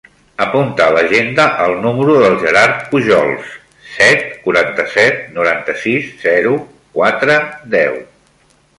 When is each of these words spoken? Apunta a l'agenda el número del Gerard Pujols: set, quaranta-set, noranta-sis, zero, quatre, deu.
Apunta 0.43 0.85
a 0.85 0.93
l'agenda 0.93 1.45
el 1.65 1.75
número 1.83 2.15
del 2.23 2.37
Gerard 2.45 2.81
Pujols: 2.95 3.53
set, 3.99 4.27
quaranta-set, 4.47 5.23
noranta-sis, 5.39 6.11
zero, 6.29 6.59
quatre, 6.99 7.41
deu. 7.81 8.05